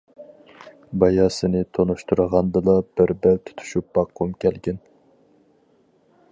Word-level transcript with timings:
بايا 1.03 1.27
سىنى 1.35 1.61
تونۇشتۇرغاندىلا 1.77 2.75
بىر 3.01 3.15
بەل 3.27 3.39
تۇتۇشۇپ 3.49 3.93
باققۇم 3.99 4.35
كەلگەن. 4.45 4.81